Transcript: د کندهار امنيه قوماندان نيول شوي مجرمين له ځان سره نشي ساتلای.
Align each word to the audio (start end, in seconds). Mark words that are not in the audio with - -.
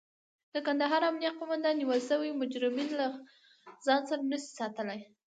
د 0.53 0.55
کندهار 0.67 1.01
امنيه 1.09 1.31
قوماندان 1.39 1.75
نيول 1.79 2.01
شوي 2.09 2.29
مجرمين 2.41 2.89
له 2.99 3.07
ځان 3.85 4.01
سره 4.09 4.21
نشي 4.31 4.49
ساتلای. 4.59 4.99